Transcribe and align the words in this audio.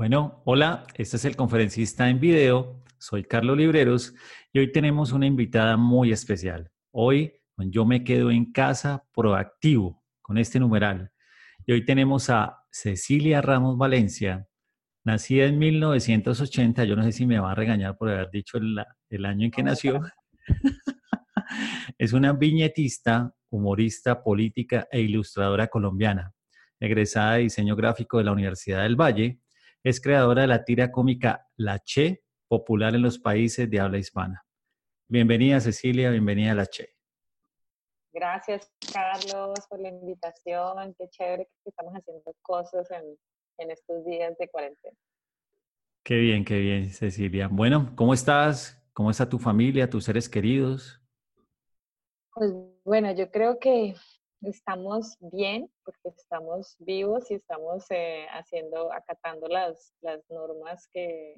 Bueno, 0.00 0.40
hola, 0.46 0.86
este 0.94 1.18
es 1.18 1.26
el 1.26 1.36
conferencista 1.36 2.08
en 2.08 2.20
video, 2.20 2.82
soy 2.96 3.22
Carlos 3.22 3.58
Libreros 3.58 4.14
y 4.50 4.58
hoy 4.58 4.72
tenemos 4.72 5.12
una 5.12 5.26
invitada 5.26 5.76
muy 5.76 6.10
especial. 6.10 6.70
Hoy 6.90 7.34
yo 7.58 7.84
me 7.84 8.02
quedo 8.02 8.30
en 8.30 8.50
casa 8.50 9.04
proactivo 9.14 10.02
con 10.22 10.38
este 10.38 10.58
numeral. 10.58 11.12
Y 11.66 11.72
hoy 11.72 11.84
tenemos 11.84 12.30
a 12.30 12.60
Cecilia 12.70 13.42
Ramos 13.42 13.76
Valencia, 13.76 14.48
nacida 15.04 15.44
en 15.44 15.58
1980, 15.58 16.84
yo 16.84 16.96
no 16.96 17.04
sé 17.04 17.12
si 17.12 17.26
me 17.26 17.38
va 17.38 17.52
a 17.52 17.54
regañar 17.54 17.98
por 17.98 18.08
haber 18.08 18.30
dicho 18.30 18.56
el, 18.56 18.82
el 19.10 19.24
año 19.26 19.44
en 19.44 19.50
que 19.50 19.62
nació. 19.62 20.00
es 21.98 22.14
una 22.14 22.32
viñetista, 22.32 23.34
humorista, 23.50 24.22
política 24.22 24.88
e 24.90 25.02
ilustradora 25.02 25.66
colombiana, 25.66 26.32
egresada 26.80 27.34
de 27.34 27.40
diseño 27.40 27.76
gráfico 27.76 28.16
de 28.16 28.24
la 28.24 28.32
Universidad 28.32 28.84
del 28.84 28.96
Valle 28.96 29.40
es 29.82 30.00
creadora 30.00 30.42
de 30.42 30.48
la 30.48 30.64
tira 30.64 30.90
cómica 30.90 31.48
La 31.56 31.78
Che, 31.78 32.22
popular 32.48 32.94
en 32.94 33.02
los 33.02 33.18
países 33.18 33.70
de 33.70 33.80
habla 33.80 33.98
hispana. 33.98 34.44
Bienvenida 35.08 35.60
Cecilia, 35.60 36.10
bienvenida 36.10 36.52
a 36.52 36.54
La 36.54 36.66
Che. 36.66 36.96
Gracias 38.12 38.70
Carlos 38.92 39.58
por 39.68 39.80
la 39.80 39.88
invitación, 39.88 40.94
qué 40.98 41.08
chévere 41.08 41.46
que 41.46 41.70
estamos 41.70 41.94
haciendo 41.94 42.34
cosas 42.42 42.90
en, 42.90 43.16
en 43.58 43.70
estos 43.70 44.04
días 44.04 44.36
de 44.36 44.48
cuarentena. 44.48 44.96
Qué 46.04 46.16
bien, 46.16 46.44
qué 46.44 46.58
bien 46.58 46.90
Cecilia. 46.90 47.48
Bueno, 47.48 47.92
¿cómo 47.96 48.12
estás? 48.12 48.76
¿Cómo 48.92 49.10
está 49.10 49.28
tu 49.28 49.38
familia, 49.38 49.88
tus 49.88 50.04
seres 50.04 50.28
queridos? 50.28 51.00
Pues 52.34 52.52
bueno, 52.84 53.12
yo 53.12 53.30
creo 53.30 53.58
que 53.58 53.94
estamos 54.42 55.16
bien 55.20 55.70
porque 55.84 56.08
estamos 56.08 56.76
vivos 56.78 57.30
y 57.30 57.34
estamos 57.34 57.84
eh, 57.90 58.26
haciendo, 58.30 58.92
acatando 58.92 59.48
las, 59.48 59.94
las 60.00 60.20
normas 60.30 60.88
que, 60.92 61.34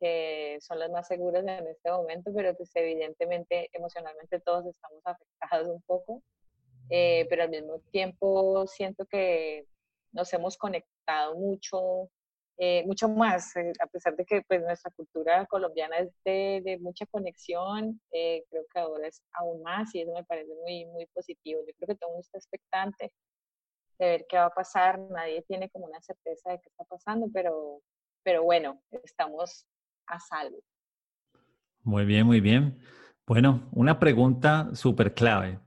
que, 0.00 0.58
son 0.60 0.78
las 0.78 0.90
más 0.90 1.08
seguras 1.08 1.42
en 1.42 1.66
este 1.66 1.90
momento, 1.90 2.32
pero 2.34 2.54
pues 2.56 2.70
evidentemente 2.74 3.70
emocionalmente 3.72 4.40
todos 4.40 4.66
estamos 4.66 5.02
afectados 5.04 5.68
un 5.68 5.82
poco, 5.82 6.22
eh, 6.90 7.26
pero 7.28 7.42
al 7.42 7.50
mismo 7.50 7.80
tiempo 7.90 8.66
siento 8.66 9.06
que 9.06 9.66
nos 10.12 10.32
hemos 10.32 10.56
conectado 10.56 11.34
mucho 11.34 12.08
eh, 12.56 12.84
mucho 12.86 13.08
más, 13.08 13.56
eh, 13.56 13.72
a 13.80 13.86
pesar 13.86 14.14
de 14.14 14.24
que 14.24 14.42
pues, 14.42 14.62
nuestra 14.62 14.90
cultura 14.92 15.44
colombiana 15.46 15.96
es 15.98 16.14
de, 16.24 16.78
mucha 16.80 17.04
conexión, 17.06 18.00
eh, 18.12 18.44
creo 18.48 18.64
que 18.72 18.78
ahora 18.78 19.08
es 19.08 19.22
aún 19.32 19.62
más 19.62 19.92
y 19.94 20.02
eso 20.02 20.12
me 20.12 20.24
parece 20.24 20.52
muy, 20.62 20.86
muy 20.86 21.06
positivo. 21.06 21.60
Yo 21.66 21.72
creo 21.76 21.88
que 21.88 21.94
todo 21.96 22.10
el 22.10 22.14
mundo 22.14 22.20
está 22.20 22.38
expectante 22.38 23.12
de 23.98 24.06
ver 24.06 24.26
qué 24.28 24.36
va 24.36 24.46
a 24.46 24.54
pasar, 24.54 24.98
nadie 24.98 25.42
tiene 25.42 25.68
como 25.70 25.86
una 25.86 26.00
certeza 26.00 26.52
de 26.52 26.60
qué 26.60 26.68
está 26.68 26.84
pasando, 26.84 27.28
pero, 27.32 27.80
pero 28.22 28.44
bueno, 28.44 28.80
estamos 29.02 29.66
a 30.06 30.20
salvo. 30.20 30.58
Muy 31.82 32.04
bien, 32.04 32.24
muy 32.26 32.40
bien. 32.40 32.78
Bueno, 33.26 33.68
una 33.72 33.98
pregunta 33.98 34.70
súper 34.74 35.14
clave. 35.14 35.58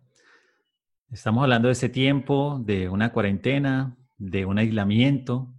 Estamos 1.12 1.44
hablando 1.44 1.68
de 1.68 1.74
ese 1.74 1.90
tiempo, 1.90 2.60
de 2.64 2.90
una 2.90 3.12
cuarentena, 3.12 3.98
de 4.18 4.46
un 4.46 4.58
aislamiento, 4.58 5.54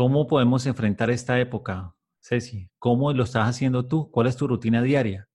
¿Cómo 0.00 0.26
podemos 0.26 0.64
enfrentar 0.64 1.10
esta 1.10 1.38
época, 1.38 1.94
Ceci? 2.22 2.70
¿Cómo 2.78 3.12
lo 3.12 3.24
estás 3.24 3.46
haciendo 3.46 3.86
tú? 3.86 4.10
¿Cuál 4.10 4.28
es 4.28 4.36
tu 4.38 4.48
rutina 4.48 4.80
diaria? 4.80 5.28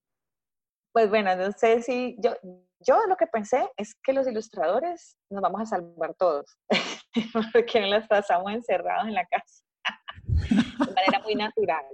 Pues 0.91 1.07
bueno, 1.07 1.35
no 1.35 1.51
sé 1.51 1.83
si 1.83 2.17
yo, 2.17 2.31
yo 2.79 2.97
lo 3.07 3.15
que 3.15 3.27
pensé 3.27 3.69
es 3.77 3.93
que 4.03 4.11
los 4.11 4.27
ilustradores 4.27 5.19
nos 5.29 5.43
vamos 5.43 5.61
a 5.61 5.65
salvar 5.67 6.15
todos, 6.15 6.47
porque 7.53 7.87
nos 7.87 8.07
pasamos 8.07 8.51
encerrados 8.53 9.07
en 9.07 9.13
la 9.13 9.27
casa 9.27 9.63
de 10.25 10.93
manera 10.95 11.19
muy 11.23 11.35
natural. 11.35 11.85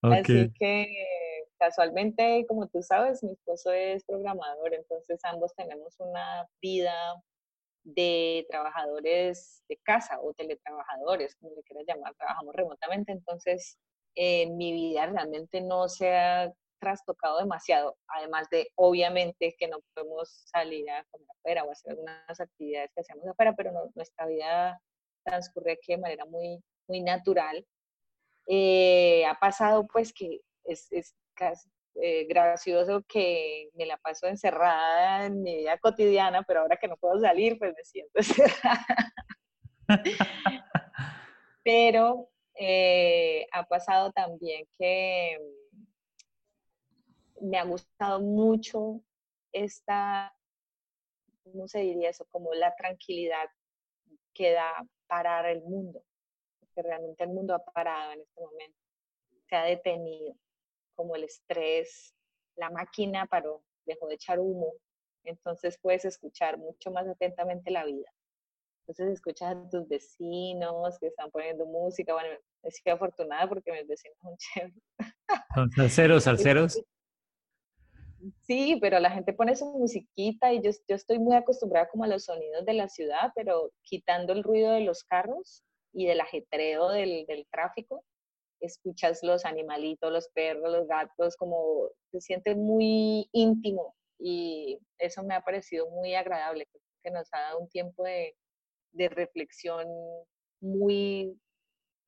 Así 0.00 0.50
que 0.58 0.86
casualmente, 1.58 2.46
como 2.48 2.68
tú 2.68 2.82
sabes, 2.82 3.22
mi 3.22 3.32
esposo 3.32 3.70
es 3.70 4.02
programador, 4.06 4.72
entonces 4.72 5.20
ambos 5.24 5.54
tenemos 5.54 5.94
una 5.98 6.48
vida 6.62 7.22
de 7.84 8.46
trabajadores 8.50 9.62
de 9.68 9.76
casa 9.78 10.20
o 10.20 10.34
teletrabajadores, 10.34 11.36
como 11.36 11.54
le 11.54 11.62
quieras 11.62 11.84
llamar, 11.86 12.14
trabajamos 12.14 12.54
remotamente, 12.54 13.12
entonces 13.12 13.78
eh, 14.14 14.50
mi 14.50 14.72
vida 14.72 15.06
realmente 15.06 15.60
no 15.60 15.88
se 15.88 16.16
ha 16.16 16.52
trastocado 16.80 17.38
demasiado, 17.38 17.96
además 18.08 18.48
de 18.50 18.70
obviamente 18.76 19.54
que 19.58 19.68
no 19.68 19.78
podemos 19.94 20.28
salir 20.46 20.88
a 20.90 21.04
comer 21.10 21.28
afuera 21.30 21.64
o 21.64 21.70
hacer 21.70 21.92
algunas 21.92 22.40
actividades 22.40 22.90
que 22.94 23.00
hacemos 23.00 23.26
afuera, 23.26 23.54
pero 23.56 23.72
nuestra 23.94 24.26
vida 24.26 24.80
transcurre 25.24 25.72
aquí 25.72 25.92
de 25.92 25.98
manera 25.98 26.24
muy, 26.24 26.62
muy 26.88 27.00
natural. 27.02 27.66
Eh, 28.46 29.26
ha 29.26 29.34
pasado 29.34 29.86
pues 29.86 30.12
que 30.12 30.40
es, 30.64 30.90
es 30.90 31.14
casi, 31.34 31.68
eh, 32.00 32.26
gracioso 32.26 33.02
que 33.08 33.70
me 33.74 33.84
la 33.84 33.96
paso 33.96 34.26
encerrada 34.28 35.26
en 35.26 35.42
mi 35.42 35.56
vida 35.56 35.78
cotidiana, 35.78 36.42
pero 36.44 36.60
ahora 36.60 36.76
que 36.76 36.86
no 36.86 36.96
puedo 36.96 37.18
salir, 37.18 37.58
pues 37.58 37.74
me 37.74 37.84
siento 37.84 38.12
encerrada. 38.18 38.86
pero 41.64 42.30
eh, 42.54 43.46
ha 43.52 43.64
pasado 43.64 44.12
también 44.12 44.66
que 44.78 45.38
me 47.40 47.58
ha 47.58 47.64
gustado 47.64 48.20
mucho 48.20 49.00
esta, 49.52 50.32
¿cómo 51.42 51.66
se 51.66 51.80
diría 51.80 52.10
eso? 52.10 52.26
Como 52.30 52.54
la 52.54 52.74
tranquilidad 52.76 53.48
que 54.34 54.52
da 54.52 54.86
parar 55.08 55.46
el 55.46 55.62
mundo, 55.62 56.04
porque 56.60 56.82
realmente 56.82 57.24
el 57.24 57.30
mundo 57.30 57.54
ha 57.54 57.64
parado 57.64 58.12
en 58.12 58.20
este 58.20 58.40
momento, 58.40 58.78
se 59.48 59.56
ha 59.56 59.64
detenido 59.64 60.36
como 60.98 61.14
el 61.14 61.22
estrés, 61.22 62.12
la 62.56 62.70
máquina 62.70 63.24
paró, 63.26 63.62
dejó 63.86 64.08
de 64.08 64.16
echar 64.16 64.40
humo, 64.40 64.74
entonces 65.22 65.78
puedes 65.80 66.04
escuchar 66.04 66.58
mucho 66.58 66.90
más 66.90 67.06
atentamente 67.06 67.70
la 67.70 67.84
vida. 67.84 68.10
Entonces 68.80 69.14
escuchas 69.14 69.54
a 69.54 69.70
tus 69.70 69.86
vecinos 69.86 70.98
que 70.98 71.06
están 71.06 71.30
poniendo 71.30 71.66
música. 71.66 72.14
Bueno, 72.14 72.30
estoy 72.64 72.92
afortunada 72.92 73.48
porque 73.48 73.70
mis 73.70 73.86
vecinos 73.86 74.18
son 74.20 74.36
chéveres. 74.38 74.82
¿Son 75.54 75.70
salseros, 75.70 76.24
salseros? 76.24 76.82
Sí, 78.42 78.76
pero 78.80 78.98
la 78.98 79.12
gente 79.12 79.32
pone 79.32 79.54
su 79.54 79.66
musiquita 79.66 80.52
y 80.52 80.60
yo, 80.62 80.72
yo 80.88 80.96
estoy 80.96 81.20
muy 81.20 81.36
acostumbrada 81.36 81.88
como 81.88 82.02
a 82.02 82.08
los 82.08 82.24
sonidos 82.24 82.64
de 82.64 82.72
la 82.74 82.88
ciudad, 82.88 83.30
pero 83.36 83.70
quitando 83.82 84.32
el 84.32 84.42
ruido 84.42 84.72
de 84.72 84.80
los 84.80 85.04
carros 85.04 85.62
y 85.92 86.06
del 86.06 86.20
ajetreo 86.20 86.88
del, 86.88 87.24
del 87.26 87.46
tráfico, 87.52 88.04
escuchas 88.60 89.22
los 89.22 89.44
animalitos, 89.44 90.12
los 90.12 90.28
perros, 90.30 90.72
los 90.72 90.86
gatos, 90.86 91.36
como 91.36 91.88
se 92.10 92.20
siente 92.20 92.54
muy 92.54 93.28
íntimo 93.32 93.94
y 94.18 94.80
eso 94.98 95.22
me 95.22 95.34
ha 95.34 95.44
parecido 95.44 95.88
muy 95.90 96.14
agradable, 96.14 96.66
que 97.02 97.10
nos 97.10 97.28
ha 97.32 97.40
dado 97.40 97.60
un 97.60 97.68
tiempo 97.68 98.04
de, 98.04 98.36
de 98.92 99.08
reflexión 99.08 99.86
muy 100.60 101.38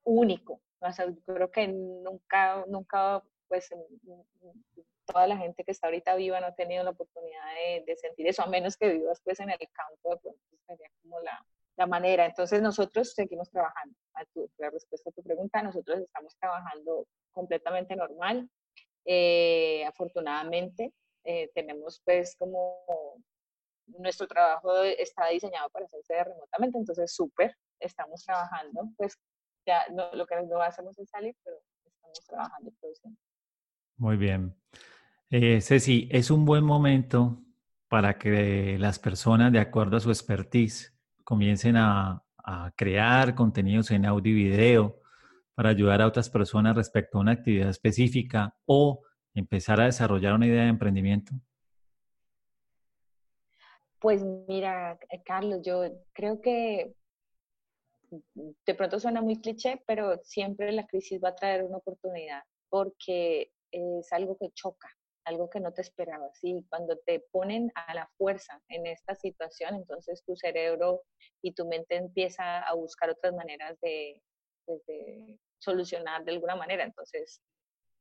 único. 0.05 0.61
O 0.81 0.93
sea, 0.93 1.07
creo 1.27 1.51
que 1.51 1.69
nunca, 1.69 2.65
nunca, 2.67 3.23
pues, 3.49 3.69
toda 5.07 5.27
la 5.27 5.37
gente 5.37 5.63
que 5.65 5.73
está 5.73 5.87
ahorita 5.87 6.15
viva 6.17 6.41
no 6.41 6.47
ha 6.47 6.55
tenido 6.55 6.83
la 6.83 6.91
oportunidad 6.91 7.55
de, 7.55 7.85
de 7.87 7.97
sentir 7.97 8.27
eso, 8.27 8.43
a 8.43 8.47
menos 8.47 8.77
que 8.77 8.89
vivas 8.89 9.21
pues 9.23 9.41
en 9.41 9.51
el 9.51 9.59
campo, 9.73 10.19
pues 10.21 10.37
sería 10.67 10.89
como 11.03 11.21
la, 11.21 11.45
la 11.81 11.87
manera. 11.87 12.27
Entonces 12.27 12.61
nosotros 12.61 13.15
seguimos 13.15 13.51
trabajando. 13.51 13.97
A 14.15 14.25
tu, 14.27 14.51
la 14.59 14.69
respuesta 14.69 15.09
a 15.09 15.13
tu 15.13 15.23
pregunta, 15.23 15.63
nosotros 15.63 15.99
estamos 16.01 16.37
trabajando 16.39 17.07
completamente 17.33 17.97
normal. 17.97 18.49
Eh, 19.07 19.83
afortunadamente 19.87 20.93
eh, 21.25 21.51
tenemos 21.55 22.03
pues 22.05 22.37
como 22.37 22.85
nuestro 23.87 24.29
trabajo 24.29 24.83
está 24.83 25.29
diseñado 25.29 25.71
para 25.71 25.87
hacerse 25.87 26.23
remotamente, 26.23 26.79
entonces 26.79 27.13
súper, 27.13 27.57
estamos 27.81 28.23
trabajando, 28.25 28.89
pues 28.97 29.19
ya 29.67 29.83
lo 29.91 30.27
que 30.27 30.37
no 30.43 30.61
hacemos 30.61 30.99
es 30.99 31.09
salir, 31.09 31.35
pero 31.43 31.57
estamos 31.87 32.21
trabajando 32.27 32.69
y 32.69 32.73
produciendo. 32.73 33.19
Muy 33.97 34.17
bien. 34.17 34.55
Eh, 35.31 35.61
Ceci, 35.61 36.09
es 36.13 36.31
un 36.31 36.45
buen 36.45 36.63
momento 36.63 37.43
para 37.89 38.19
que 38.19 38.77
las 38.79 38.99
personas, 38.99 39.51
de 39.51 39.61
acuerdo 39.61 39.97
a 39.97 40.01
su 40.01 40.11
expertise, 40.11 40.95
comiencen 41.31 41.77
a, 41.77 42.25
crear 42.75 43.37
contenidos 43.37 43.93
en 43.93 44.05
audio 44.05 44.33
y 44.33 44.51
video 44.51 44.99
para 45.55 45.69
ayudar 45.69 46.03
a 46.03 46.09
otras 46.09 46.29
personas 46.29 46.75
respecto 46.75 47.17
a 47.17 47.21
una 47.21 47.31
actividad 47.31 47.69
específica 47.69 48.57
o 48.67 49.03
empezar 49.35 49.81
a 49.81 49.85
desarrollar 49.85 50.35
una 50.35 50.49
idea 50.49 50.65
de 50.65 50.71
emprendimiento? 50.71 51.33
Pues 54.01 54.25
mira, 54.49 54.99
eh, 55.11 55.23
Carlos, 55.25 55.61
yo 55.63 55.85
creo 56.13 56.41
que 56.41 56.97
de 58.67 58.75
pronto 58.75 58.99
suena 58.99 59.23
muy 59.23 59.41
cliché, 59.41 59.81
pero 59.87 60.19
siempre 60.25 60.73
la 60.73 60.89
crisis 60.89 61.21
va 61.23 61.29
a 61.29 61.37
traer 61.37 61.63
una 61.63 61.77
oportunidad 61.77 62.43
porque 62.69 63.53
es 63.71 64.13
algo 64.13 64.37
que 64.37 64.51
choca, 64.55 64.89
algo 65.25 65.49
que 65.51 65.61
no 65.61 65.73
te 65.73 65.83
esperabas. 65.83 66.39
Y 66.43 66.65
cuando 66.69 66.97
te 66.99 67.21
ponen 67.31 67.71
a 67.75 67.95
la 67.95 68.09
fuerza 68.17 68.61
en 68.69 68.87
esta 68.87 69.15
situación, 69.15 69.75
entonces 69.75 70.23
tu 70.25 70.37
cerebro 70.37 71.03
y 71.43 71.53
tu 71.53 71.67
mente 71.67 71.97
empieza 71.97 72.61
a 72.61 72.75
buscar 72.75 73.11
otras 73.11 73.35
maneras 73.35 73.79
de, 73.81 74.21
pues, 74.65 74.83
solucionar 75.59 76.25
de 76.25 76.33
alguna 76.33 76.57
manera. 76.57 76.85
Entonces, 76.85 77.41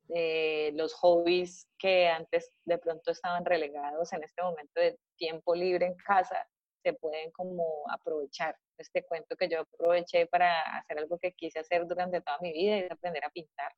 eh, 0.10 0.72
los 0.74 0.94
hobbies 0.96 1.68
que 1.78 2.08
antes 2.08 2.52
de 2.66 2.78
pronto 2.80 3.12
estaban 3.12 3.46
relegados 3.46 4.12
en 4.14 4.24
este 4.24 4.42
momento 4.42 4.80
de 4.80 4.98
tiempo 5.18 5.54
libre 5.54 5.86
en 5.86 5.96
casa, 5.96 6.48
se 6.82 6.94
pueden 6.94 7.32
como 7.32 7.86
aprovechar. 7.92 8.56
Este 8.78 9.04
cuento 9.04 9.36
que 9.36 9.50
yo 9.50 9.60
aproveché 9.60 10.26
para 10.28 10.62
hacer 10.78 10.98
algo 10.98 11.20
que 11.20 11.34
quise 11.34 11.60
hacer 11.60 11.86
durante 11.86 12.22
toda 12.22 12.38
mi 12.42 12.54
vida 12.54 12.78
y 12.78 12.88
aprender 12.90 13.26
a 13.26 13.30
pintar 13.30 13.72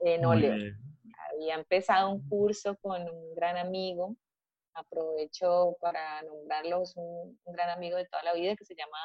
en 0.00 0.24
óleo. 0.24 0.54
Había 1.38 1.54
empezado 1.54 2.10
un 2.10 2.28
curso 2.28 2.76
con 2.78 3.08
un 3.08 3.34
gran 3.34 3.56
amigo, 3.56 4.16
aprovecho 4.74 5.76
para 5.80 6.20
nombrarlos, 6.22 6.96
un, 6.96 7.38
un 7.44 7.52
gran 7.52 7.70
amigo 7.70 7.96
de 7.96 8.06
toda 8.06 8.24
la 8.24 8.34
vida 8.34 8.56
que 8.56 8.64
se 8.64 8.74
llama 8.74 8.98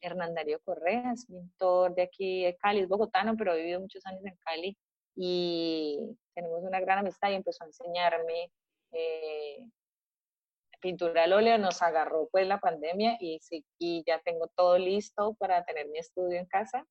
Hernán 0.00 0.34
Darío 0.34 0.58
Correa, 0.64 1.12
es 1.12 1.26
pintor 1.26 1.94
de 1.94 2.02
aquí 2.02 2.44
de 2.44 2.56
Cali, 2.56 2.80
es 2.80 2.88
bogotano, 2.88 3.36
pero 3.36 3.52
ha 3.52 3.54
vivido 3.54 3.80
muchos 3.80 4.04
años 4.06 4.24
en 4.24 4.36
Cali 4.44 4.76
y 5.14 6.00
tenemos 6.34 6.64
una 6.64 6.80
gran 6.80 6.98
amistad 6.98 7.30
y 7.30 7.34
empezó 7.34 7.62
a 7.62 7.68
enseñarme 7.68 8.50
eh, 8.90 9.64
pintura 10.80 11.22
al 11.22 11.32
óleo, 11.34 11.56
nos 11.58 11.82
agarró 11.82 12.28
pues 12.32 12.48
la 12.48 12.58
pandemia 12.58 13.16
y, 13.20 13.38
y 13.78 14.02
ya 14.04 14.20
tengo 14.20 14.48
todo 14.56 14.76
listo 14.76 15.34
para 15.34 15.64
tener 15.64 15.86
mi 15.88 15.98
estudio 15.98 16.38
en 16.38 16.46
casa. 16.46 16.84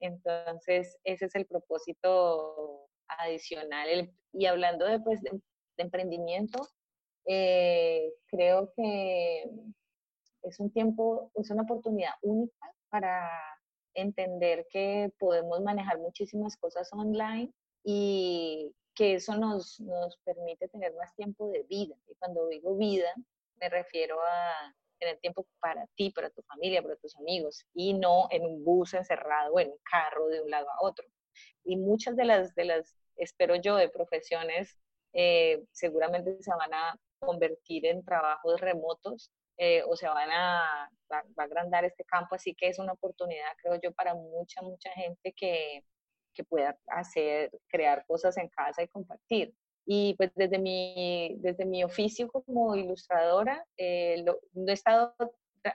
Entonces, 0.00 0.96
ese 1.02 1.26
es 1.26 1.34
el 1.34 1.46
propósito 1.46 2.89
adicional. 3.18 4.12
y 4.32 4.46
hablando 4.46 4.84
de, 4.86 5.00
pues, 5.00 5.22
de, 5.22 5.40
emprendimiento, 5.76 6.68
eh, 7.24 8.12
creo 8.26 8.72
que 8.76 9.44
es 10.42 10.60
un 10.60 10.70
tiempo, 10.70 11.30
es 11.34 11.50
una 11.50 11.62
oportunidad 11.62 12.12
única 12.22 12.74
para 12.90 13.30
entender 13.94 14.66
que 14.70 15.10
podemos 15.18 15.60
manejar 15.62 15.98
muchísimas 15.98 16.56
cosas 16.56 16.92
online 16.92 17.52
y 17.82 18.74
que 18.94 19.14
eso 19.14 19.36
nos, 19.36 19.80
nos 19.80 20.18
permite 20.18 20.68
tener 20.68 20.94
más 20.94 21.14
tiempo 21.14 21.48
de 21.50 21.62
vida. 21.62 21.96
Y 22.08 22.14
cuando 22.16 22.46
digo 22.48 22.76
vida, 22.76 23.10
me 23.60 23.68
refiero 23.68 24.18
a 24.20 24.74
tener 24.98 25.18
tiempo 25.18 25.46
para 25.60 25.86
ti, 25.96 26.10
para 26.10 26.30
tu 26.30 26.42
familia, 26.42 26.82
para 26.82 26.96
tus 26.96 27.16
amigos, 27.16 27.64
y 27.74 27.94
no 27.94 28.28
en 28.30 28.44
un 28.44 28.64
bus 28.64 28.94
encerrado 28.94 29.58
en 29.58 29.70
un 29.70 29.78
carro 29.90 30.28
de 30.28 30.42
un 30.42 30.50
lado 30.50 30.68
a 30.70 30.82
otro. 30.82 31.06
Y 31.64 31.76
muchas 31.76 32.16
de 32.16 32.24
las, 32.24 32.54
de 32.54 32.64
las 32.66 32.99
espero 33.20 33.56
yo, 33.56 33.76
de 33.76 33.88
profesiones, 33.88 34.76
eh, 35.12 35.62
seguramente 35.72 36.42
se 36.42 36.50
van 36.50 36.72
a 36.74 36.96
convertir 37.18 37.86
en 37.86 38.04
trabajos 38.04 38.60
remotos 38.60 39.30
eh, 39.58 39.82
o 39.86 39.94
se 39.94 40.08
van 40.08 40.30
a, 40.30 40.90
va, 41.12 41.18
a 41.36 41.42
agrandar 41.42 41.84
este 41.84 42.04
campo, 42.04 42.34
así 42.34 42.54
que 42.54 42.68
es 42.68 42.78
una 42.78 42.92
oportunidad, 42.92 43.52
creo 43.62 43.78
yo, 43.82 43.92
para 43.92 44.14
mucha, 44.14 44.62
mucha 44.62 44.90
gente 44.92 45.32
que, 45.36 45.84
que 46.34 46.44
pueda 46.44 46.78
hacer, 46.86 47.50
crear 47.68 48.04
cosas 48.06 48.36
en 48.38 48.48
casa 48.48 48.82
y 48.82 48.88
compartir. 48.88 49.54
Y 49.86 50.14
pues 50.14 50.30
desde 50.34 50.58
mi, 50.58 51.36
desde 51.40 51.64
mi 51.64 51.84
oficio 51.84 52.30
como 52.30 52.76
ilustradora, 52.76 53.64
eh, 53.76 54.24
no 54.24 54.70
he 54.70 54.72
estado, 54.72 55.14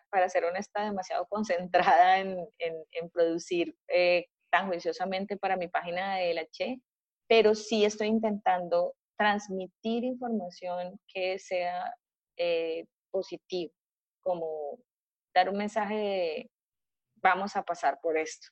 para 0.10 0.30
ser 0.30 0.46
honesta, 0.46 0.84
demasiado 0.84 1.28
concentrada 1.30 2.20
en, 2.20 2.40
en, 2.60 2.84
en 2.92 3.10
producir 3.10 3.76
eh, 3.88 4.28
tan 4.50 4.68
juiciosamente 4.68 5.38
para 5.38 5.58
mi 5.58 5.68
página 5.68 6.18
de 6.18 6.34
la 6.34 6.46
Che, 6.48 6.80
pero 7.28 7.56
sí 7.56 7.86
estoy 7.86 8.08
intentando 8.08 8.96
transmitir 9.18 10.04
información 10.04 11.00
que 11.08 11.40
sea 11.40 11.94
eh, 12.38 12.86
positivo, 13.12 13.74
como 14.22 14.80
dar 15.34 15.50
un 15.50 15.58
mensaje 15.58 15.96
de 15.96 16.52
vamos 17.16 17.56
a 17.56 17.64
pasar 17.64 18.00
por 18.02 18.18
esto, 18.18 18.48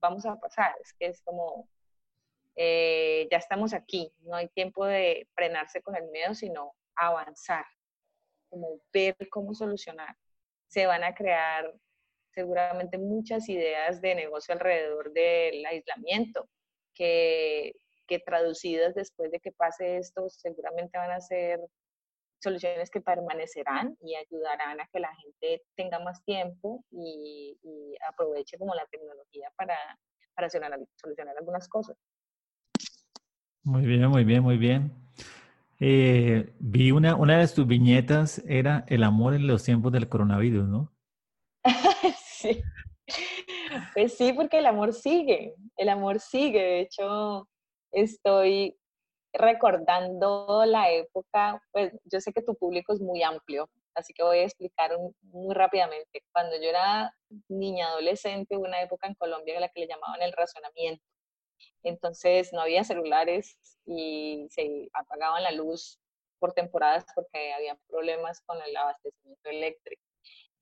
vamos 0.00 0.26
a 0.26 0.38
pasar, 0.38 0.74
es 0.82 0.92
que 0.94 1.06
es 1.06 1.22
como 1.22 1.68
eh, 2.54 3.28
ya 3.30 3.38
estamos 3.38 3.72
aquí, 3.72 4.12
no 4.20 4.36
hay 4.36 4.48
tiempo 4.48 4.84
de 4.84 5.26
frenarse 5.34 5.80
con 5.82 5.96
el 5.96 6.04
miedo, 6.10 6.34
sino 6.34 6.74
avanzar, 6.94 7.64
como 8.50 8.80
ver 8.92 9.16
cómo 9.30 9.54
solucionar. 9.54 10.14
Se 10.68 10.86
van 10.86 11.04
a 11.04 11.14
crear 11.14 11.72
seguramente 12.34 12.98
muchas 12.98 13.48
ideas 13.48 14.00
de 14.00 14.14
negocio 14.14 14.54
alrededor 14.54 15.12
del 15.12 15.64
aislamiento, 15.64 16.48
que, 16.94 17.74
que 18.06 18.18
traducidas 18.18 18.94
después 18.94 19.30
de 19.30 19.40
que 19.40 19.52
pase 19.52 19.98
esto, 19.98 20.28
seguramente 20.28 20.98
van 20.98 21.12
a 21.12 21.20
ser 21.20 21.60
soluciones 22.42 22.90
que 22.90 23.00
permanecerán 23.00 23.96
y 24.00 24.16
ayudarán 24.16 24.80
a 24.80 24.88
que 24.92 25.00
la 25.00 25.14
gente 25.16 25.62
tenga 25.76 26.00
más 26.00 26.24
tiempo 26.24 26.84
y, 26.90 27.56
aproveche 28.08 28.58
como 28.58 28.74
la 28.74 28.84
tecnología 28.86 29.48
para, 29.56 29.76
para 30.34 30.50
solucionar, 30.50 31.36
algunas 31.38 31.68
cosas. 31.68 31.96
Muy 33.62 33.86
bien, 33.86 34.08
muy 34.08 34.24
bien, 34.24 34.42
muy 34.42 34.56
bien. 34.56 34.92
Eh, 35.78 36.52
vi 36.58 36.90
una, 36.90 37.14
una 37.14 37.38
de 37.38 37.48
tus 37.48 37.66
viñetas, 37.66 38.42
era 38.46 38.84
el 38.88 39.04
amor 39.04 39.34
en 39.34 39.46
los 39.46 39.62
tiempos 39.62 39.92
del 39.92 40.08
coronavirus, 40.08 40.68
¿no? 40.68 40.92
sí. 42.18 42.62
Pues 43.94 44.16
sí, 44.16 44.32
porque 44.32 44.58
el 44.58 44.66
amor 44.66 44.92
sigue, 44.92 45.54
el 45.76 45.88
amor 45.88 46.18
sigue. 46.20 46.60
De 46.60 46.80
hecho, 46.80 47.48
estoy 47.92 48.78
recordando 49.32 50.64
la 50.66 50.90
época, 50.90 51.62
pues 51.72 51.92
yo 52.04 52.20
sé 52.20 52.32
que 52.32 52.42
tu 52.42 52.54
público 52.56 52.92
es 52.92 53.00
muy 53.00 53.22
amplio, 53.22 53.70
así 53.94 54.12
que 54.12 54.22
voy 54.22 54.38
a 54.38 54.44
explicar 54.44 54.90
muy 55.22 55.54
rápidamente. 55.54 56.22
Cuando 56.32 56.56
yo 56.56 56.68
era 56.68 57.14
niña 57.48 57.88
adolescente, 57.88 58.56
hubo 58.56 58.64
una 58.66 58.82
época 58.82 59.06
en 59.06 59.14
Colombia 59.14 59.54
en 59.54 59.62
la 59.62 59.68
que 59.68 59.80
le 59.80 59.88
llamaban 59.88 60.22
el 60.22 60.32
razonamiento. 60.32 61.04
Entonces 61.82 62.52
no 62.52 62.60
había 62.60 62.84
celulares 62.84 63.56
y 63.86 64.46
se 64.50 64.88
apagaban 64.92 65.42
la 65.42 65.52
luz 65.52 65.98
por 66.38 66.52
temporadas 66.52 67.04
porque 67.14 67.52
había 67.52 67.76
problemas 67.88 68.40
con 68.42 68.60
el 68.62 68.76
abastecimiento 68.76 69.48
eléctrico. 69.48 70.02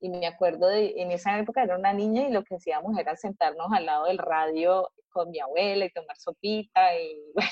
Y 0.00 0.08
me 0.08 0.26
acuerdo 0.26 0.68
de, 0.68 0.94
en 0.96 1.12
esa 1.12 1.38
época 1.38 1.62
era 1.62 1.76
una 1.76 1.92
niña 1.92 2.26
y 2.26 2.32
lo 2.32 2.42
que 2.42 2.56
hacíamos 2.56 2.98
era 2.98 3.16
sentarnos 3.16 3.68
al 3.72 3.86
lado 3.86 4.06
del 4.06 4.18
radio 4.18 4.90
con 5.10 5.30
mi 5.30 5.40
abuela 5.40 5.84
y 5.84 5.90
tomar 5.90 6.16
sopita 6.16 6.98
y 6.98 7.22
bueno, 7.34 7.50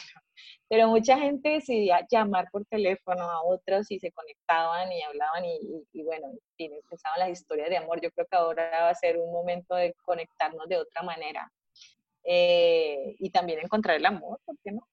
pero 0.69 0.89
mucha 0.89 1.19
gente 1.19 1.51
decidía 1.51 2.07
llamar 2.11 2.49
por 2.51 2.65
teléfono 2.67 3.23
a 3.23 3.43
otros 3.43 3.91
y 3.91 3.99
se 3.99 4.13
conectaban 4.13 4.91
y 4.93 5.03
hablaban 5.03 5.45
y, 5.45 5.59
y, 5.93 6.03
bueno, 6.03 6.29
y 6.57 6.67
empezaban 6.67 7.21
las 7.21 7.31
historias 7.31 7.71
de 7.71 7.79
amor. 7.79 8.01
Yo 8.01 8.11
creo 8.11 8.27
que 8.27 8.37
ahora 8.37 8.71
va 8.83 8.91
a 8.91 8.95
ser 8.95 9.19
un 9.19 9.33
momento 9.33 9.75
de 9.75 9.95
conectarnos 10.05 10.69
de 10.69 10.79
otra 10.79 11.03
manera 11.03 11.51
eh, 12.25 13.17
y 13.19 13.31
también 13.31 13.61
encontrar 13.61 13.97
el 13.97 14.07
amor, 14.07 14.41
¿por 14.45 14.57
qué 14.63 14.73
no? 14.73 14.87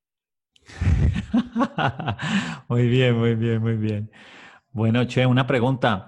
muy 2.70 2.88
bien, 2.88 3.18
muy 3.18 3.36
bien, 3.36 3.62
muy 3.62 3.76
bien. 3.76 4.12
Bueno, 4.72 5.06
Che, 5.06 5.26
una 5.26 5.46
pregunta. 5.46 6.08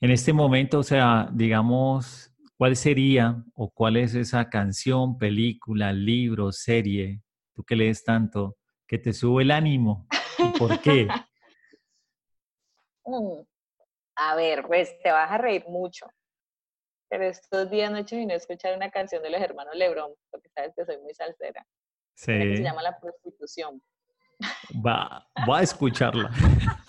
En 0.00 0.12
este 0.12 0.32
momento, 0.32 0.78
o 0.78 0.82
sea, 0.84 1.28
digamos, 1.32 2.32
¿cuál 2.56 2.76
sería 2.76 3.42
o 3.54 3.70
cuál 3.70 3.96
es 3.96 4.14
esa 4.14 4.48
canción, 4.48 5.18
película, 5.18 5.92
libro, 5.92 6.52
serie, 6.52 7.20
tú 7.52 7.64
que 7.64 7.74
lees 7.74 8.04
tanto, 8.04 8.56
que 8.86 8.98
te 8.98 9.12
sube 9.12 9.42
el 9.42 9.50
ánimo? 9.50 10.06
por 10.58 10.80
qué? 10.80 11.08
Mm, 13.10 13.40
a 14.16 14.36
ver, 14.36 14.66
pues 14.66 14.94
te 15.02 15.10
vas 15.10 15.30
a 15.30 15.38
reír 15.38 15.64
mucho. 15.66 16.06
Pero 17.08 17.24
estos 17.24 17.70
días 17.70 17.90
noche 17.90 18.18
vine 18.18 18.34
a 18.34 18.36
escuchar 18.36 18.76
una 18.76 18.90
canción 18.90 19.22
de 19.22 19.30
los 19.30 19.40
hermanos 19.40 19.74
Lebrón, 19.74 20.12
porque 20.30 20.50
sabes 20.50 20.74
que 20.76 20.84
soy 20.84 20.98
muy 20.98 21.14
salsera. 21.14 21.66
Sí. 22.14 22.32
Que 22.32 22.56
se 22.58 22.62
llama 22.62 22.82
La 22.82 23.00
Prostitución. 23.00 23.82
Va, 24.84 25.26
va 25.48 25.58
a 25.58 25.62
escucharla. 25.62 26.30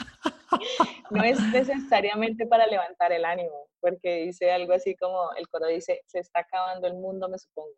no 1.12 1.24
es 1.24 1.40
necesariamente 1.52 2.46
para 2.46 2.68
levantar 2.68 3.12
el 3.12 3.26
ánimo, 3.26 3.68
porque 3.80 4.24
dice 4.26 4.52
algo 4.52 4.74
así 4.74 4.96
como, 4.96 5.32
el 5.36 5.48
coro 5.48 5.68
dice, 5.68 6.02
se 6.06 6.20
está 6.20 6.42
acabando 6.42 6.88
el 6.88 6.96
mundo, 6.96 7.30
me 7.30 7.38
supongo. 7.38 7.74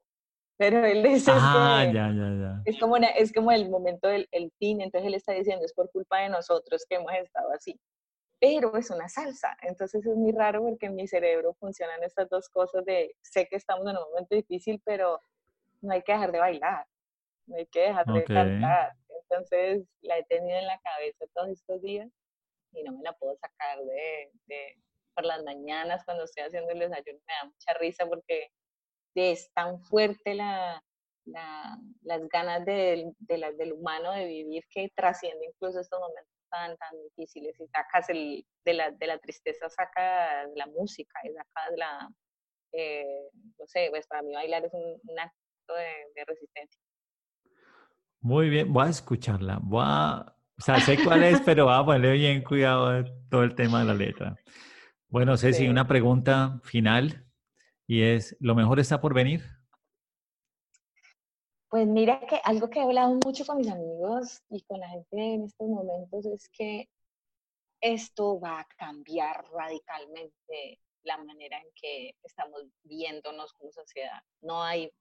Pero 0.57 0.85
él 0.85 1.01
dice 1.01 1.31
ah, 1.33 1.83
ya, 1.85 2.11
ya, 2.11 2.11
ya. 2.13 2.61
Es, 2.65 2.79
como 2.79 2.95
es 2.97 3.33
como 3.33 3.51
el 3.51 3.69
momento 3.69 4.07
del 4.07 4.27
el 4.31 4.51
fin, 4.59 4.81
entonces 4.81 5.07
él 5.07 5.15
está 5.15 5.33
diciendo, 5.33 5.65
es 5.65 5.73
por 5.73 5.89
culpa 5.91 6.19
de 6.19 6.29
nosotros 6.29 6.85
que 6.87 6.95
hemos 6.95 7.11
estado 7.13 7.51
así. 7.51 7.79
Pero 8.39 8.75
es 8.77 8.89
una 8.89 9.07
salsa, 9.09 9.55
entonces 9.61 10.05
es 10.05 10.15
muy 10.15 10.31
raro 10.31 10.61
porque 10.61 10.87
en 10.87 10.95
mi 10.95 11.07
cerebro 11.07 11.53
funcionan 11.59 12.03
estas 12.03 12.29
dos 12.29 12.49
cosas 12.49 12.85
de, 12.85 13.15
sé 13.21 13.47
que 13.47 13.55
estamos 13.55 13.87
en 13.87 13.97
un 13.97 14.03
momento 14.03 14.35
difícil, 14.35 14.81
pero 14.85 15.19
no 15.81 15.93
hay 15.93 16.01
que 16.03 16.11
dejar 16.11 16.31
de 16.31 16.39
bailar, 16.39 16.85
no 17.47 17.55
hay 17.55 17.65
que 17.67 17.81
dejar 17.81 18.05
de 18.05 18.23
cantar. 18.23 18.93
Entonces 19.23 19.83
la 20.01 20.17
he 20.17 20.23
tenido 20.25 20.57
en 20.57 20.67
la 20.67 20.79
cabeza 20.79 21.25
todos 21.33 21.49
estos 21.49 21.81
días 21.81 22.09
y 22.73 22.83
no 22.83 22.93
me 22.93 23.03
la 23.03 23.13
puedo 23.13 23.35
sacar 23.37 23.79
de, 23.79 24.31
de, 24.47 24.77
por 25.13 25.25
las 25.25 25.43
mañanas 25.43 26.03
cuando 26.05 26.23
estoy 26.23 26.43
haciendo 26.43 26.71
el 26.71 26.79
desayuno. 26.79 27.19
Me 27.27 27.33
da 27.33 27.45
mucha 27.45 27.73
risa 27.79 28.05
porque 28.07 28.51
es 29.15 29.51
tan 29.53 29.81
fuerte 29.83 30.33
la, 30.35 30.83
la, 31.25 31.77
las 32.03 32.27
ganas 32.29 32.65
de, 32.65 33.11
de 33.19 33.37
la, 33.37 33.51
del 33.51 33.73
humano 33.73 34.11
de 34.13 34.25
vivir 34.25 34.63
que 34.69 34.91
trasciende 34.95 35.45
incluso 35.45 35.79
estos 35.79 35.99
momentos 35.99 36.31
tan, 36.49 36.77
tan 36.77 37.01
difíciles 37.03 37.59
y 37.59 37.67
sacas 37.67 38.09
el, 38.09 38.45
de, 38.65 38.73
la, 38.73 38.91
de 38.91 39.07
la 39.07 39.17
tristeza, 39.19 39.69
saca 39.69 40.47
la 40.55 40.67
música 40.67 41.19
y 41.23 41.33
saca 41.33 41.75
la, 41.77 42.09
eh, 42.73 43.29
no 43.57 43.67
sé, 43.67 43.87
pues 43.89 44.07
para 44.07 44.21
mí 44.21 44.33
bailar 44.33 44.65
es 44.65 44.73
un, 44.73 44.99
un, 45.07 45.19
acto 45.19 45.37
momento 45.67 45.73
de, 46.15 46.25
resistencia. 46.25 46.81
Muy 48.19 48.49
bien, 48.49 48.71
voy 48.71 48.85
a 48.85 48.89
escucharla. 48.89 49.59
Voy 49.61 49.83
a, 49.85 50.35
o 50.61 50.63
sea, 50.63 50.79
sé 50.79 51.03
cuál 51.03 51.23
es, 51.23 51.41
pero 51.41 51.65
voy 51.65 51.73
a 51.73 51.83
ponerle 51.83 52.11
bien 52.11 52.43
cuidado 52.43 52.85
a 52.85 53.03
todo 53.31 53.41
el 53.41 53.55
tema 53.55 53.79
de 53.79 53.85
la 53.85 53.95
letra. 53.95 54.35
Bueno, 55.07 55.35
Ceci, 55.35 55.67
una 55.67 55.87
pregunta 55.87 56.59
final 56.63 57.25
y 57.87 58.03
es, 58.03 58.37
¿lo 58.39 58.53
mejor 58.53 58.79
está 58.79 59.01
por 59.01 59.15
venir? 59.15 59.43
Pues 61.67 61.87
mira 61.87 62.19
que 62.27 62.39
algo 62.43 62.69
que 62.69 62.77
he 62.77 62.83
hablado 62.83 63.17
mucho 63.25 63.43
con 63.43 63.57
mis 63.57 63.71
amigos 63.71 64.43
y 64.51 64.61
con 64.61 64.79
la 64.79 64.89
gente 64.89 65.33
en 65.33 65.45
estos 65.45 65.67
momentos 65.67 66.27
es 66.27 66.47
que 66.49 66.87
esto 67.81 68.39
va 68.39 68.59
a 68.59 68.67
cambiar 68.77 69.43
radicalmente 69.51 70.79
la 71.01 71.17
manera 71.17 71.57
en 71.57 71.71
que 71.73 72.13
estamos 72.21 72.61
viéndonos 72.83 73.51
como 73.53 73.71
sociedad. 73.71 74.21
No 74.41 74.61
hay 74.61 74.91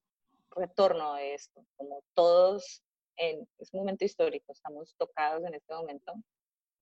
retorno 0.56 1.16
de 1.16 1.34
esto, 1.34 1.66
como 1.76 2.02
todos 2.14 2.82
en 3.20 3.46
es 3.58 3.72
un 3.72 3.80
momento 3.80 4.04
histórico, 4.04 4.52
estamos 4.52 4.94
tocados 4.96 5.44
en 5.44 5.54
este 5.54 5.74
momento 5.74 6.14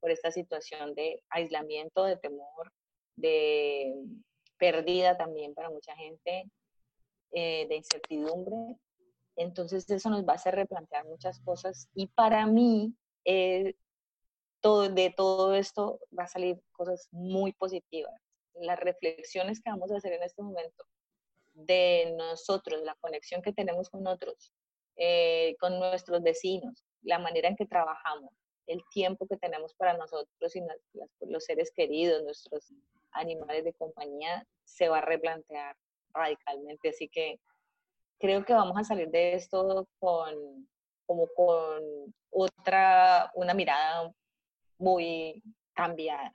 por 0.00 0.10
esta 0.10 0.30
situación 0.30 0.94
de 0.94 1.20
aislamiento, 1.30 2.04
de 2.04 2.16
temor, 2.16 2.72
de 3.16 3.92
pérdida 4.56 5.16
también 5.16 5.54
para 5.54 5.70
mucha 5.70 5.94
gente, 5.96 6.48
eh, 7.32 7.66
de 7.68 7.76
incertidumbre. 7.76 8.78
Entonces 9.36 9.88
eso 9.90 10.10
nos 10.10 10.24
va 10.24 10.32
a 10.32 10.36
hacer 10.36 10.54
replantear 10.54 11.04
muchas 11.04 11.40
cosas 11.40 11.88
y 11.94 12.06
para 12.06 12.46
mí 12.46 12.94
eh, 13.24 13.74
todo, 14.60 14.88
de 14.88 15.10
todo 15.10 15.54
esto 15.54 16.00
va 16.16 16.24
a 16.24 16.28
salir 16.28 16.60
cosas 16.72 17.08
muy 17.10 17.52
positivas. 17.52 18.14
Las 18.54 18.78
reflexiones 18.78 19.60
que 19.60 19.70
vamos 19.70 19.90
a 19.90 19.96
hacer 19.96 20.12
en 20.12 20.22
este 20.22 20.42
momento 20.42 20.84
de 21.54 22.14
nosotros, 22.16 22.80
la 22.82 22.94
conexión 23.00 23.42
que 23.42 23.52
tenemos 23.52 23.90
con 23.90 24.06
otros, 24.06 24.52
eh, 24.98 25.56
con 25.58 25.78
nuestros 25.78 26.22
vecinos, 26.22 26.84
la 27.02 27.18
manera 27.18 27.48
en 27.48 27.56
que 27.56 27.66
trabajamos, 27.66 28.32
el 28.66 28.82
tiempo 28.92 29.26
que 29.26 29.38
tenemos 29.38 29.74
para 29.74 29.96
nosotros 29.96 30.54
y 30.54 30.62
los 31.20 31.44
seres 31.44 31.72
queridos, 31.74 32.22
nuestros 32.22 32.72
animales 33.12 33.64
de 33.64 33.72
compañía, 33.72 34.46
se 34.64 34.88
va 34.88 34.98
a 34.98 35.02
replantear 35.02 35.74
radicalmente. 36.12 36.90
Así 36.90 37.08
que 37.08 37.40
creo 38.18 38.44
que 38.44 38.52
vamos 38.52 38.76
a 38.76 38.84
salir 38.84 39.08
de 39.08 39.34
esto 39.34 39.88
con 39.98 40.68
como 41.08 41.26
con 41.34 42.14
otra, 42.30 43.32
una 43.34 43.54
mirada 43.54 44.12
muy 44.76 45.42
cambiada. 45.72 46.34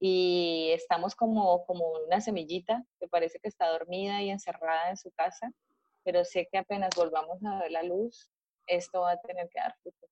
Y 0.00 0.70
estamos 0.72 1.14
como, 1.14 1.66
como 1.66 1.90
una 2.06 2.20
semillita 2.20 2.82
que 2.98 3.08
parece 3.08 3.38
que 3.40 3.48
está 3.48 3.68
dormida 3.68 4.22
y 4.22 4.30
encerrada 4.30 4.88
en 4.88 4.96
su 4.96 5.10
casa, 5.12 5.52
pero 6.04 6.24
sé 6.24 6.48
que 6.50 6.58
apenas 6.58 6.90
volvamos 6.96 7.42
a 7.44 7.60
ver 7.60 7.72
la 7.72 7.82
luz, 7.82 8.30
esto 8.66 9.00
va 9.00 9.12
a 9.12 9.20
tener 9.20 9.48
que 9.48 9.58
dar 9.58 9.74
fruto, 9.82 10.06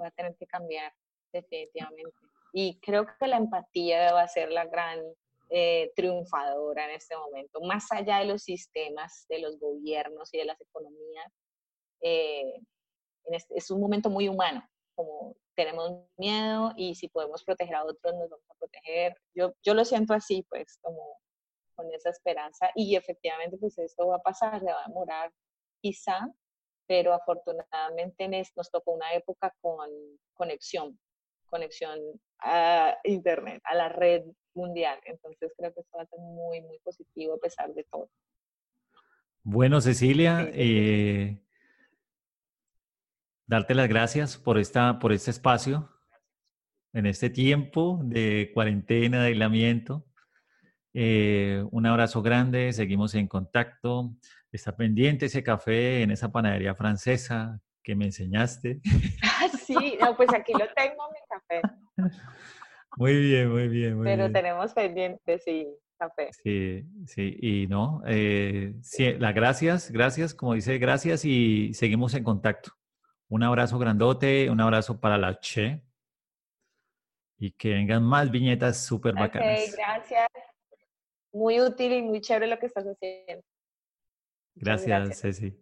va 0.00 0.08
a 0.08 0.10
tener 0.10 0.34
que 0.36 0.46
cambiar 0.46 0.92
definitivamente. 1.32 2.12
Y 2.52 2.78
creo 2.80 3.06
que 3.06 3.26
la 3.26 3.38
empatía 3.38 4.12
va 4.12 4.22
a 4.22 4.28
ser 4.28 4.50
la 4.50 4.66
gran 4.66 5.00
eh, 5.48 5.92
triunfadora 5.96 6.84
en 6.86 6.92
este 6.92 7.16
momento, 7.16 7.60
más 7.60 7.90
allá 7.90 8.18
de 8.18 8.26
los 8.26 8.42
sistemas, 8.42 9.26
de 9.28 9.38
los 9.38 9.58
gobiernos 9.58 10.32
y 10.34 10.38
de 10.38 10.44
las 10.44 10.60
economías. 10.60 11.32
Eh, 12.02 12.60
este, 13.26 13.56
es 13.56 13.70
un 13.70 13.80
momento 13.80 14.10
muy 14.10 14.28
humano, 14.28 14.66
como 14.94 15.36
tenemos 15.54 16.04
miedo 16.16 16.72
y 16.76 16.94
si 16.94 17.08
podemos 17.08 17.44
proteger 17.44 17.76
a 17.76 17.84
otros 17.84 18.14
nos 18.14 18.30
vamos 18.30 18.50
a 18.50 18.54
proteger. 18.54 19.16
Yo, 19.34 19.54
yo 19.62 19.74
lo 19.74 19.84
siento 19.84 20.14
así, 20.14 20.44
pues, 20.48 20.78
como 20.80 21.18
con 21.74 21.92
esa 21.92 22.10
esperanza 22.10 22.70
y 22.74 22.96
efectivamente 22.96 23.56
pues 23.58 23.78
esto 23.78 24.06
va 24.08 24.16
a 24.16 24.22
pasar, 24.22 24.60
se 24.60 24.66
va 24.66 24.82
a 24.82 24.88
demorar 24.88 25.32
quizá, 25.80 26.28
pero 26.86 27.12
afortunadamente 27.12 28.28
nos 28.56 28.70
tocó 28.70 28.92
una 28.92 29.12
época 29.14 29.54
con 29.60 29.88
conexión, 30.34 30.98
conexión 31.46 31.98
a 32.40 32.96
Internet, 33.04 33.60
a 33.64 33.74
la 33.74 33.88
red 33.88 34.24
mundial. 34.54 34.98
Entonces 35.04 35.52
creo 35.56 35.72
que 35.72 35.80
esto 35.80 35.96
va 35.96 36.02
a 36.02 36.06
ser 36.06 36.18
muy, 36.18 36.60
muy 36.62 36.78
positivo 36.80 37.34
a 37.34 37.38
pesar 37.38 37.72
de 37.74 37.84
todo. 37.84 38.08
Bueno, 39.44 39.80
Cecilia, 39.80 40.48
eh, 40.52 41.42
darte 43.46 43.74
las 43.74 43.88
gracias 43.88 44.36
por, 44.36 44.58
esta, 44.58 44.98
por 44.98 45.12
este 45.12 45.30
espacio, 45.30 45.88
en 46.92 47.06
este 47.06 47.30
tiempo 47.30 48.00
de 48.04 48.50
cuarentena, 48.54 49.22
de 49.22 49.28
aislamiento. 49.28 50.04
Eh, 50.94 51.64
un 51.70 51.86
abrazo 51.86 52.22
grande, 52.22 52.72
seguimos 52.72 53.14
en 53.14 53.28
contacto. 53.28 54.12
Está 54.50 54.76
pendiente 54.76 55.26
ese 55.26 55.42
café 55.42 56.02
en 56.02 56.10
esa 56.10 56.30
panadería 56.30 56.74
francesa 56.74 57.60
que 57.82 57.94
me 57.96 58.06
enseñaste. 58.06 58.80
Ah, 59.44 59.48
sí, 59.48 59.98
no, 60.00 60.16
pues 60.16 60.32
aquí 60.32 60.52
lo 60.52 60.66
tengo, 60.76 61.02
mi 61.10 61.18
café. 61.28 61.62
Muy 62.96 63.16
bien, 63.16 63.50
muy 63.50 63.68
bien. 63.68 63.96
Muy 63.96 64.04
Pero 64.04 64.30
tenemos 64.30 64.72
pendiente, 64.74 65.38
sí, 65.38 65.66
café. 65.98 66.28
Sí, 66.32 66.84
sí, 67.06 67.38
y 67.40 67.66
no, 67.66 68.02
eh, 68.06 68.74
sí, 68.82 69.14
las 69.14 69.34
gracias, 69.34 69.90
gracias, 69.90 70.34
como 70.34 70.52
dice, 70.52 70.76
gracias 70.78 71.24
y 71.24 71.72
seguimos 71.72 72.12
en 72.14 72.22
contacto. 72.22 72.72
Un 73.28 73.42
abrazo 73.42 73.78
grandote, 73.78 74.50
un 74.50 74.60
abrazo 74.60 75.00
para 75.00 75.16
la 75.16 75.40
Che 75.40 75.82
y 77.38 77.52
que 77.52 77.70
vengan 77.70 78.02
más 78.02 78.30
viñetas 78.30 78.84
súper 78.84 79.14
bacanas. 79.14 79.68
Ok, 79.68 79.74
gracias. 79.74 80.28
Muy 81.32 81.60
útil 81.60 81.92
y 81.92 82.02
muy 82.02 82.20
chévere 82.20 82.46
lo 82.46 82.58
que 82.58 82.66
estás 82.66 82.84
haciendo. 82.84 83.42
gracias, 84.54 84.86
gracias. 84.86 85.20
Ceci. 85.20 85.61